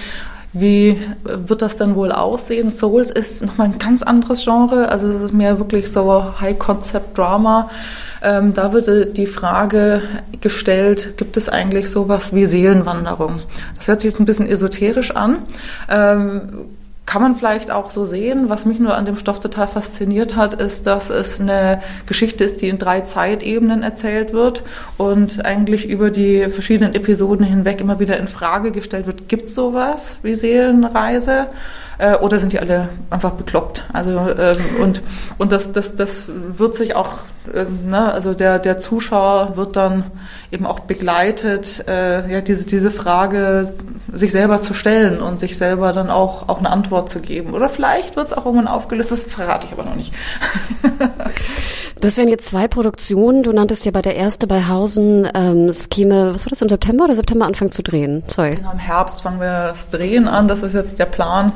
[0.53, 2.69] wie wird das denn wohl aussehen?
[2.71, 7.69] Souls ist nochmal ein ganz anderes Genre, also es ist mehr wirklich so High-Concept-Drama.
[8.21, 10.01] Ähm, da wird die Frage
[10.39, 13.41] gestellt, gibt es eigentlich sowas wie Seelenwanderung?
[13.77, 15.39] Das hört sich jetzt ein bisschen esoterisch an.
[15.89, 16.67] Ähm,
[17.05, 18.49] kann man vielleicht auch so sehen.
[18.49, 22.61] Was mich nur an dem Stoff total fasziniert hat, ist, dass es eine Geschichte ist,
[22.61, 24.63] die in drei Zeitebenen erzählt wird
[24.97, 30.15] und eigentlich über die verschiedenen Episoden hinweg immer wieder in Frage gestellt wird, gibt sowas
[30.23, 31.47] wie Seelenreise?
[32.03, 33.85] Äh, oder sind die alle einfach bekloppt?
[33.93, 35.01] Also ähm, und
[35.37, 37.19] und das das das wird sich auch
[37.53, 40.11] ähm, ne, also der der Zuschauer wird dann
[40.51, 43.73] eben auch begleitet, äh, ja diese diese Frage
[44.11, 47.53] sich selber zu stellen und sich selber dann auch auch eine Antwort zu geben.
[47.53, 49.09] Oder vielleicht wird es auch irgendwann aufgelöst.
[49.09, 50.13] Das verrate ich aber noch nicht.
[52.01, 53.43] Das wären jetzt zwei Produktionen.
[53.43, 56.67] Du nanntest ja bei der erste bei Hausen, ähm, es käme, was war das, im
[56.67, 58.23] September oder September anfangen zu drehen?
[58.27, 58.55] Sorry.
[58.55, 60.49] Genau, im Herbst fangen wir das Drehen an.
[60.49, 61.53] Das ist jetzt der Plan.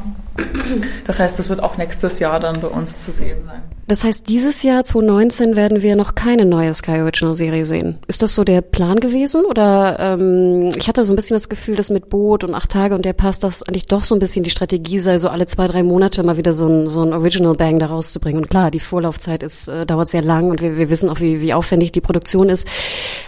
[1.05, 3.61] Das heißt, das wird auch nächstes Jahr dann bei uns zu sehen sein.
[3.89, 7.99] Das heißt, dieses Jahr 2019 werden wir noch keine neue Sky Original Serie sehen.
[8.07, 9.45] Ist das so der Plan gewesen?
[9.45, 12.95] Oder ähm, ich hatte so ein bisschen das Gefühl, dass mit Boot und acht Tage
[12.95, 15.67] und der Pass, dass eigentlich doch so ein bisschen die Strategie sei, so alle zwei,
[15.67, 18.41] drei Monate mal wieder so ein, so ein Original Bang da rauszubringen.
[18.43, 21.39] Und klar, die Vorlaufzeit ist, äh, dauert sehr lang und wir, wir wissen auch, wie,
[21.39, 22.67] wie aufwendig die Produktion ist.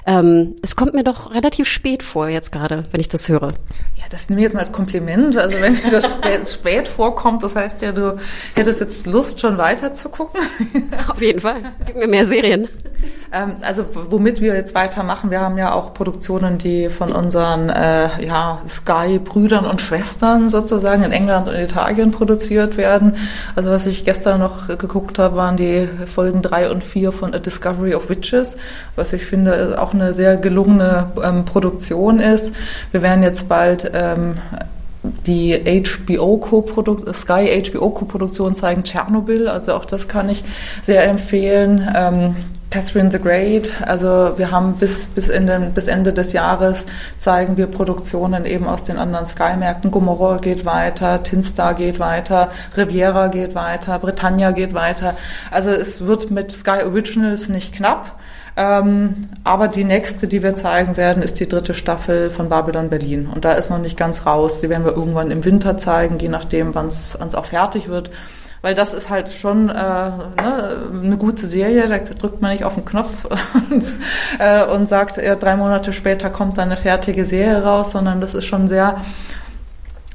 [0.05, 3.53] Ähm, es kommt mir doch relativ spät vor jetzt gerade, wenn ich das höre.
[3.95, 5.37] Ja, das nehme ich jetzt mal als Kompliment.
[5.37, 8.17] Also wenn dir das spät, spät vorkommt, das heißt ja, du
[8.55, 10.41] hättest jetzt Lust, schon weiter zu gucken.
[11.07, 11.61] Auf jeden Fall.
[11.85, 12.67] Gib mir mehr Serien.
[13.31, 18.25] Ähm, also womit wir jetzt weitermachen, wir haben ja auch Produktionen, die von unseren äh,
[18.25, 23.15] ja, Sky-Brüdern und Schwestern sozusagen in England und Italien produziert werden.
[23.55, 27.39] Also was ich gestern noch geguckt habe, waren die Folgen drei und vier von A
[27.39, 28.57] Discovery of Witches,
[28.97, 32.51] was ich finde auch eine sehr gelungene ähm, Produktion ist.
[32.91, 34.35] Wir werden jetzt bald ähm,
[35.03, 40.43] die HBO Co-Produktion, Sky HBO Co-Produktion zeigen Tschernobyl, also auch das kann ich
[40.81, 41.89] sehr empfehlen.
[41.95, 42.35] Ähm,
[42.69, 43.73] Catherine the Great.
[43.81, 46.85] Also wir haben bis, bis, den, bis Ende des Jahres
[47.17, 49.89] zeigen wir Produktionen eben aus den anderen Sky-Märkten.
[49.89, 55.15] Gomorrah geht weiter, Tinstar geht weiter, Riviera geht weiter, Britannia geht weiter.
[55.49, 58.19] Also es wird mit Sky Originals nicht knapp.
[58.57, 63.27] Ähm, aber die nächste, die wir zeigen werden, ist die dritte Staffel von Babylon Berlin.
[63.33, 64.61] Und da ist noch nicht ganz raus.
[64.61, 68.09] Die werden wir irgendwann im Winter zeigen, je nachdem, wann es auch fertig wird
[68.61, 72.75] weil das ist halt schon äh, ne, eine gute Serie, da drückt man nicht auf
[72.75, 73.25] den Knopf
[73.69, 73.85] und,
[74.39, 78.33] äh, und sagt, ja, drei Monate später kommt dann eine fertige Serie raus, sondern das
[78.33, 78.97] ist schon sehr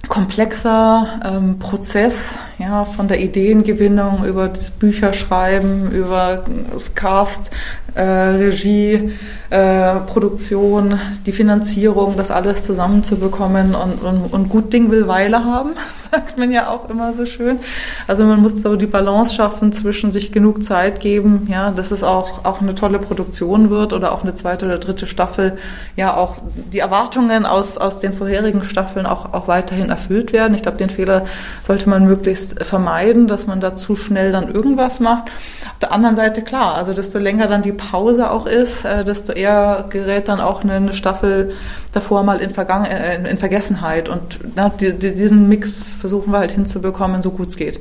[0.09, 7.51] komplexer ähm, Prozess, ja, von der Ideengewinnung über das Bücherschreiben, über das Cast,
[7.95, 9.13] äh, Regie,
[9.51, 15.71] äh, Produktion, die Finanzierung, das alles zusammenzubekommen und, und, und gut Ding will Weile haben,
[16.11, 17.61] sagt man ja auch immer so schön.
[18.09, 22.03] Also man muss so die Balance schaffen zwischen sich genug Zeit geben, ja, dass es
[22.03, 25.57] auch, auch eine tolle Produktion wird oder auch eine zweite oder dritte Staffel,
[25.95, 26.39] ja, auch
[26.73, 30.55] die Erwartungen aus, aus den vorherigen Staffeln auch, auch weiterhin erfüllt werden.
[30.55, 31.27] Ich glaube, den Fehler
[31.65, 35.29] sollte man möglichst vermeiden, dass man da zu schnell dann irgendwas macht.
[35.29, 39.33] Auf der anderen Seite klar, also desto länger dann die Pause auch ist, äh, desto
[39.33, 41.55] eher gerät dann auch eine Staffel
[41.93, 44.09] davor mal in, Vergangen äh, in Vergessenheit.
[44.09, 47.81] Und na, die, die, diesen Mix versuchen wir halt hinzubekommen, so gut es geht.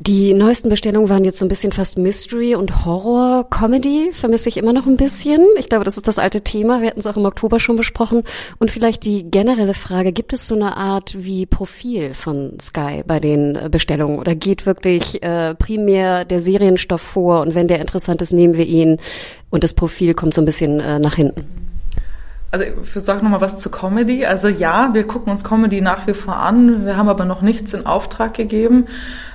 [0.00, 3.48] Die neuesten Bestellungen waren jetzt so ein bisschen fast Mystery und Horror.
[3.48, 5.46] Comedy vermisse ich immer noch ein bisschen.
[5.56, 6.80] Ich glaube, das ist das alte Thema.
[6.80, 8.24] Wir hatten es auch im Oktober schon besprochen.
[8.58, 13.20] Und vielleicht die generelle Frage, gibt es so eine Art wie Profil von Sky bei
[13.20, 14.18] den Bestellungen?
[14.18, 18.66] Oder geht wirklich äh, primär der Serienstoff vor und wenn der interessant ist, nehmen wir
[18.66, 18.98] ihn
[19.50, 21.44] und das Profil kommt so ein bisschen äh, nach hinten?
[22.50, 24.26] Also ich sage nochmal was zu Comedy.
[24.26, 26.84] Also ja, wir gucken uns Comedy nach wie vor an.
[26.84, 28.86] Wir haben aber noch nichts in Auftrag gegeben.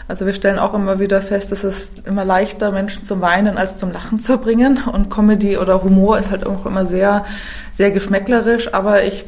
[0.09, 3.77] Also wir stellen auch immer wieder fest, dass es immer leichter, Menschen zum Weinen als
[3.77, 4.81] zum Lachen zu bringen.
[4.91, 7.25] Und Comedy oder Humor ist halt auch immer sehr,
[7.71, 8.73] sehr geschmäcklerisch.
[8.73, 9.25] Aber ich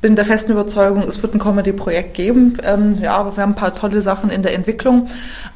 [0.00, 2.56] bin der festen Überzeugung, es wird ein Comedy-Projekt geben.
[2.64, 5.08] Ähm, ja, aber wir haben ein paar tolle Sachen in der Entwicklung.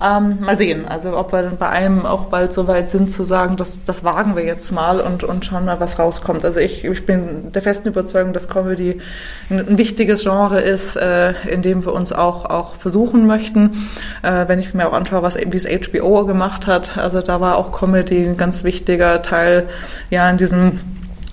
[0.02, 3.22] Ähm, mal sehen, also ob wir dann bei einem auch bald so weit sind zu
[3.22, 6.44] sagen, das, das wagen wir jetzt mal und, und schauen mal, was rauskommt.
[6.44, 9.00] Also ich, ich bin der festen Überzeugung, dass Comedy
[9.48, 13.88] ein, ein wichtiges Genre ist, äh, in dem wir uns auch, auch versuchen möchten.
[14.22, 17.56] Äh, wenn ich mir auch anschaue, was wie es HBO gemacht hat, also da war
[17.56, 19.68] auch Comedy ein ganz wichtiger Teil,
[20.10, 20.80] ja, in diesem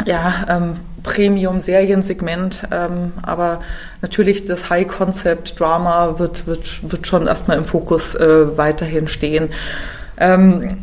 [0.06, 3.62] ja, ähm, Premium-Seriensegment, ähm, aber
[4.02, 9.50] natürlich das High-Concept-Drama wird, wird, wird schon erstmal im Fokus äh, weiterhin stehen.
[10.18, 10.78] Ähm,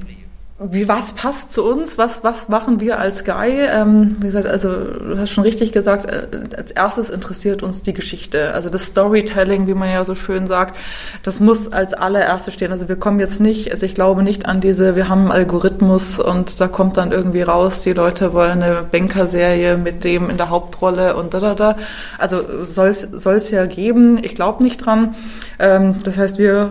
[0.61, 1.99] wie was passt zu uns?
[1.99, 3.61] Was was machen wir als Guy?
[3.73, 6.11] Ähm, wie gesagt, also du hast schon richtig gesagt.
[6.11, 10.49] Äh, als erstes interessiert uns die Geschichte, also das Storytelling, wie man ja so schön
[10.49, 10.77] sagt.
[11.23, 12.73] Das muss als allererstes stehen.
[12.73, 14.97] Also wir kommen jetzt nicht, also ich glaube nicht an diese.
[14.97, 19.77] Wir haben einen Algorithmus und da kommt dann irgendwie raus, die Leute wollen eine Banker-Serie
[19.77, 21.77] mit dem in der Hauptrolle und da da da.
[22.19, 24.19] Also soll es ja geben.
[24.23, 25.15] Ich glaube nicht dran.
[25.61, 26.71] Ähm, das heißt, wir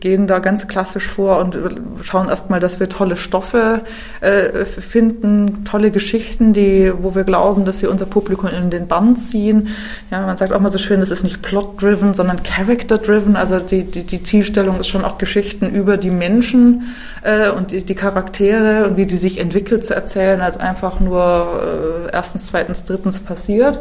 [0.00, 1.58] gehen da ganz klassisch vor und
[2.02, 3.82] schauen erstmal, dass wir tolle Stoffe
[4.20, 9.20] äh, finden, tolle Geschichten, die, wo wir glauben, dass sie unser Publikum in den Band
[9.20, 9.68] ziehen.
[10.10, 13.36] Ja, man sagt auch mal so schön, das ist nicht plot-driven, sondern character-driven.
[13.36, 17.84] Also die, die, die Zielstellung ist schon auch Geschichten über die Menschen äh, und die,
[17.84, 22.84] die Charaktere und wie die sich entwickelt zu erzählen, als einfach nur äh, erstens, zweitens,
[22.84, 23.78] drittens passiert.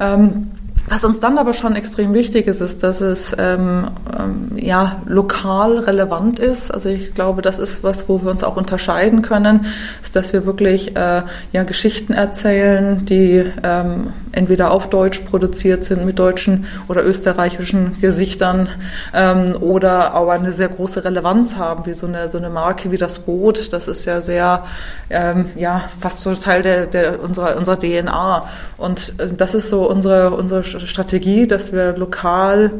[0.00, 0.50] Ähm,
[0.88, 5.78] was uns dann aber schon extrem wichtig ist, ist, dass es ähm, ähm, ja lokal
[5.78, 6.72] relevant ist.
[6.72, 9.66] Also ich glaube, das ist was, wo wir uns auch unterscheiden können,
[10.02, 11.22] ist, dass wir wirklich äh,
[11.52, 18.68] ja Geschichten erzählen, die ähm, entweder auf Deutsch produziert sind mit deutschen oder österreichischen Gesichtern
[19.14, 22.98] ähm, oder aber eine sehr große Relevanz haben, wie so eine so eine Marke wie
[22.98, 23.72] das Boot.
[23.72, 24.64] Das ist ja sehr
[25.10, 28.42] ähm, ja fast so Teil der, der unserer unserer DNA
[28.76, 32.72] und äh, das ist so unsere unsere Strategie, dass wir lokal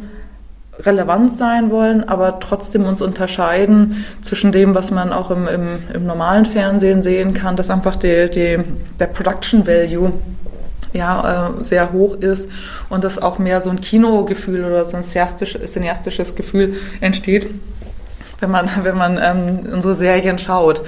[0.81, 6.07] relevant sein wollen, aber trotzdem uns unterscheiden zwischen dem, was man auch im, im, im
[6.07, 8.59] normalen Fernsehen sehen kann, dass einfach die, die,
[8.99, 10.13] der Production Value
[10.93, 12.49] ja, äh, sehr hoch ist
[12.89, 17.49] und dass auch mehr so ein Kinogefühl oder so ein cineastisches Gefühl entsteht,
[18.41, 20.83] wenn man, wenn man ähm, unsere Serien schaut.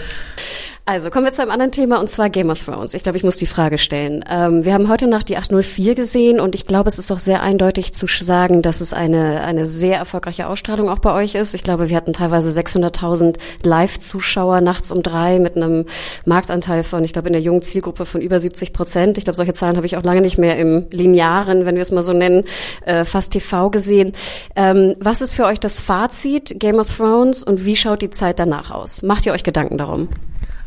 [0.90, 2.94] Also kommen wir zu einem anderen Thema und zwar Game of Thrones.
[2.94, 4.24] Ich glaube, ich muss die Frage stellen.
[4.29, 7.44] Ähm, wir haben heute Nacht die 804 gesehen und ich glaube, es ist auch sehr
[7.44, 11.55] eindeutig zu sagen, dass es eine, eine sehr erfolgreiche Ausstrahlung auch bei euch ist.
[11.55, 15.87] Ich glaube, wir hatten teilweise 600.000 Live-Zuschauer nachts um drei mit einem
[16.24, 19.16] Marktanteil von, ich glaube, in der jungen Zielgruppe von über 70 Prozent.
[19.16, 21.92] Ich glaube, solche Zahlen habe ich auch lange nicht mehr im linearen, wenn wir es
[21.92, 22.42] mal so nennen,
[22.85, 24.11] äh, fast TV gesehen.
[24.57, 28.40] Ähm, was ist für euch das Fazit Game of Thrones und wie schaut die Zeit
[28.40, 29.05] danach aus?
[29.05, 30.09] Macht ihr euch Gedanken darum?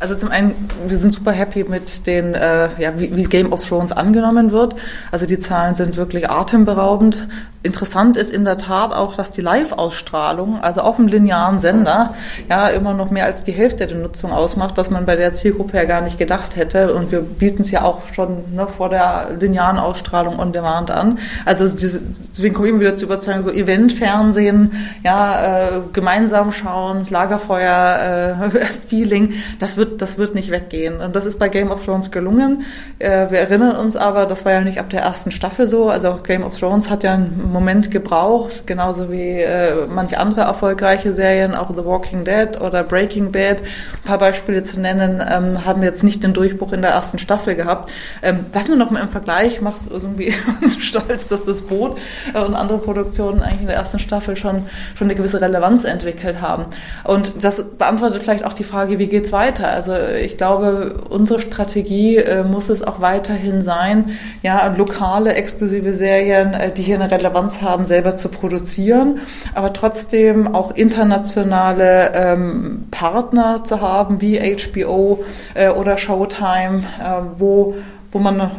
[0.04, 0.54] Also zum einen,
[0.86, 4.76] wir sind super happy mit den, äh, ja, wie, wie Game of Thrones angenommen wird.
[5.10, 7.26] Also die Zahlen sind wirklich atemberaubend.
[7.64, 12.12] Interessant ist in der Tat auch, dass die Live-Ausstrahlung, also auf dem linearen Sender,
[12.50, 15.78] ja immer noch mehr als die Hälfte der Nutzung ausmacht, was man bei der Zielgruppe
[15.78, 16.92] ja gar nicht gedacht hätte.
[16.92, 21.18] Und wir bieten es ja auch schon ne, vor der linearen Ausstrahlung on demand an.
[21.46, 29.30] Also deswegen komme ich immer wieder zu überzeugen, so Event-Fernsehen, ja, äh, gemeinsam schauen, Lagerfeuer-Feeling,
[29.30, 31.00] äh, das wird das wird nicht weggehen.
[31.00, 32.64] Und das ist bei Game of Thrones gelungen.
[32.98, 35.88] Äh, wir erinnern uns aber, das war ja nicht ab der ersten Staffel so.
[35.88, 41.12] Also Game of Thrones hat ja einen Moment gebraucht, genauso wie äh, manche andere erfolgreiche
[41.12, 43.60] Serien, auch The Walking Dead oder Breaking Bad.
[43.60, 47.54] Ein paar Beispiele zu nennen, ähm, haben jetzt nicht den Durchbruch in der ersten Staffel
[47.54, 47.90] gehabt.
[48.22, 51.96] Ähm, das nur noch mal im Vergleich macht irgendwie uns stolz, dass das Boot
[52.34, 56.40] äh, und andere Produktionen eigentlich in der ersten Staffel schon, schon eine gewisse Relevanz entwickelt
[56.40, 56.66] haben.
[57.04, 59.68] Und das beantwortet vielleicht auch die Frage, wie geht's weiter?
[59.74, 66.54] Also ich glaube, unsere Strategie äh, muss es auch weiterhin sein, ja, lokale, exklusive Serien,
[66.54, 69.18] äh, die hier eine Relevanz haben, selber zu produzieren,
[69.54, 77.74] aber trotzdem auch internationale ähm, Partner zu haben, wie HBO äh, oder Showtime, äh, wo,
[78.12, 78.50] wo man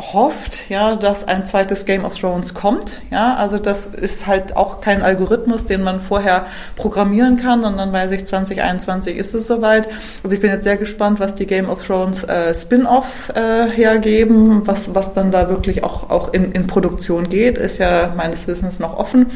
[0.00, 3.00] hofft, ja, dass ein zweites Game of Thrones kommt.
[3.10, 7.92] Ja, also das ist halt auch kein Algorithmus, den man vorher programmieren kann und dann
[7.92, 9.88] weiß ich, 2021 ist es soweit.
[10.22, 14.66] Also ich bin jetzt sehr gespannt, was die Game of Thrones äh, Spin-offs äh, hergeben,
[14.66, 18.78] was, was dann da wirklich auch, auch in, in Produktion geht, ist ja meines Wissens
[18.78, 19.26] noch offen,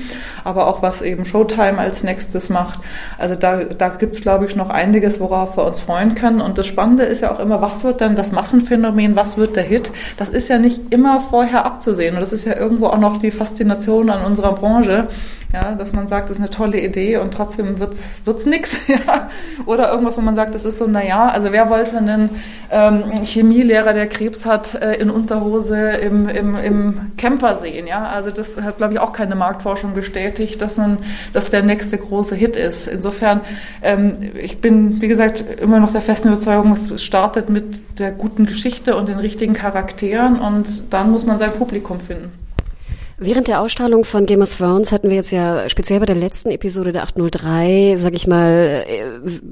[0.45, 2.79] aber auch was eben Showtime als nächstes macht.
[3.19, 6.41] Also da, da gibt's glaube ich, noch einiges, worauf wir uns freuen können.
[6.41, 9.65] Und das Spannende ist ja auch immer, was wird dann das Massenphänomen, was wird der
[9.65, 9.91] Hit?
[10.17, 12.15] Das ist ja ja nicht immer vorher abzusehen.
[12.15, 15.09] Und das ist ja irgendwo auch noch die Faszination an unserer Branche,
[15.53, 19.29] ja, dass man sagt, das ist eine tolle Idee und trotzdem wird's wird's nix, ja.
[19.67, 22.31] Oder irgendwas, wo man sagt, das ist so, na ja, also wer wollte einen
[22.71, 28.07] ähm, Chemielehrer, der Krebs hat, äh, in Unterhose im, im, im Camper sehen, ja.
[28.07, 30.99] Also das hat, glaube ich, auch keine Marktforschung bestätigt, dass man,
[31.35, 32.89] dass der nächste große Hit ist.
[32.89, 33.43] Insofern,
[33.83, 38.47] ähm, ich bin, wie gesagt, immer noch der festen Überzeugung, es startet mit der guten
[38.47, 42.42] Geschichte und den richtigen Charakteren und dann muss man sein Publikum finden.
[43.25, 46.51] Während der Ausstrahlung von Game of Thrones hatten wir jetzt ja speziell bei der letzten
[46.51, 49.05] Episode der 803, sag ich mal, äh,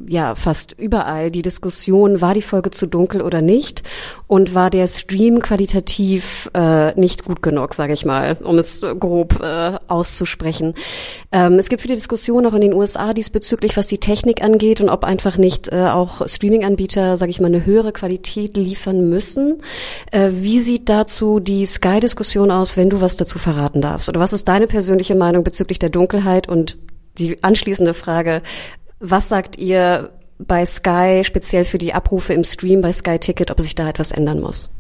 [0.09, 3.85] ja, fast überall die Diskussion, war die Folge zu dunkel oder nicht?
[4.26, 9.40] Und war der Stream qualitativ äh, nicht gut genug, sage ich mal, um es grob
[9.40, 10.74] äh, auszusprechen.
[11.30, 14.88] Ähm, es gibt viele Diskussionen auch in den USA diesbezüglich, was die Technik angeht und
[14.88, 19.62] ob einfach nicht äh, auch Streaming-Anbieter, sage ich mal, eine höhere Qualität liefern müssen.
[20.11, 23.60] Äh, wie sieht dazu die Sky-Diskussion aus, wenn du was dazu verratest?
[23.61, 24.09] Verraten darfst?
[24.09, 26.49] Oder was ist deine persönliche Meinung bezüglich der Dunkelheit?
[26.49, 26.79] Und
[27.18, 28.42] die anschließende Frage,
[28.99, 33.61] was sagt ihr bei Sky, speziell für die Abrufe im Stream bei Sky Ticket, ob
[33.61, 34.70] sich da etwas ändern muss?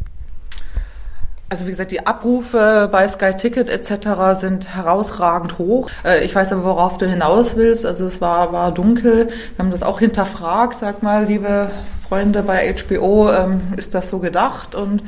[1.50, 4.40] Also wie gesagt, die Abrufe bei Sky Ticket etc.
[4.40, 5.90] sind herausragend hoch.
[6.04, 7.84] Äh, ich weiß aber, worauf du hinaus willst.
[7.84, 9.26] Also es war, war dunkel.
[9.26, 11.70] Wir haben das auch hinterfragt, sag mal, liebe
[12.10, 14.74] Freunde bei HBO, ähm, ist das so gedacht?
[14.74, 15.04] Und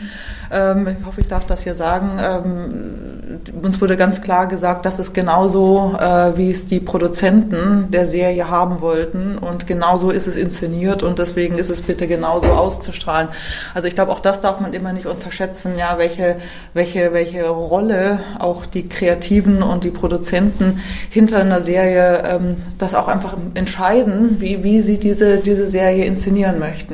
[0.53, 2.21] ähm, ich hoffe, ich darf das hier sagen.
[2.23, 8.07] Ähm, uns wurde ganz klar gesagt, das ist genauso, äh, wie es die Produzenten der
[8.07, 9.39] Serie haben wollten.
[9.39, 13.29] Und genauso ist es inszeniert und deswegen ist es bitte genauso auszustrahlen.
[13.75, 16.37] Also ich glaube, auch das darf man immer nicht unterschätzen, ja, welche,
[16.75, 23.09] welche, welche Rolle auch die Kreativen und die Produzenten hinter einer Serie ähm, das auch
[23.09, 26.92] einfach entscheiden, wie, wie sie diese, diese Serie inszenieren möchten.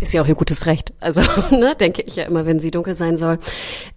[0.00, 0.92] Ist ja auch ihr gutes Recht.
[1.00, 3.38] Also, ne, denke ich ja immer, wenn sie dunkel sein soll.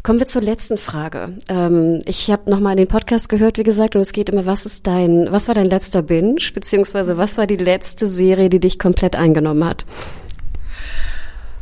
[0.04, 1.34] Kommen wir zur letzten Frage.
[1.50, 4.88] Ähm, ich habe nochmal den Podcast gehört, wie gesagt, und es geht immer, was ist
[4.88, 9.16] dein, was war dein letzter Binge, beziehungsweise was war die letzte Serie, die dich komplett
[9.16, 9.86] eingenommen hat?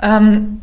[0.02, 0.60] Ähm,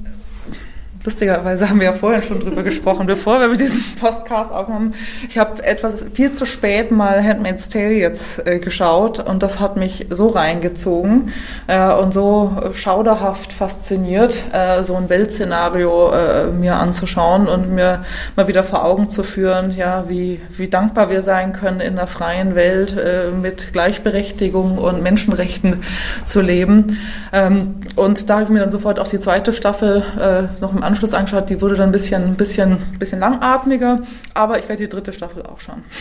[1.04, 4.94] lustigerweise haben wir ja vorhin schon drüber gesprochen, bevor wir mit diesem Podcast aufnahmen.
[5.28, 9.76] Ich habe etwas viel zu spät mal Handmaid's Tale jetzt äh, geschaut und das hat
[9.76, 11.32] mich so reingezogen
[11.66, 18.04] äh, und so schauderhaft fasziniert, äh, so ein Weltszenario äh, mir anzuschauen und mir
[18.36, 22.06] mal wieder vor Augen zu führen, ja, wie, wie dankbar wir sein können, in einer
[22.06, 25.82] freien Welt äh, mit Gleichberechtigung und Menschenrechten
[26.24, 26.98] zu leben.
[27.32, 30.82] Ähm, und da habe ich mir dann sofort auch die zweite Staffel äh, noch im
[30.82, 34.02] Anschluss angeschaut, die wurde dann ein bisschen, ein bisschen, ein bisschen langatmiger,
[34.34, 35.84] aber ich werde die dritte Staffel auch schauen.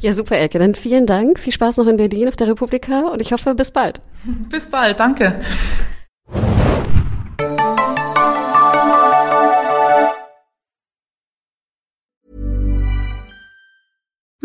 [0.00, 0.58] Ja, super, Elke.
[0.58, 1.38] Dann vielen Dank.
[1.38, 4.00] Viel Spaß noch in Berlin auf der Republika und ich hoffe, bis bald.
[4.50, 5.40] Bis bald, danke.